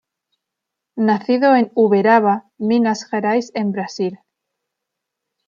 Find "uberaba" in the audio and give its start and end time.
1.75-2.49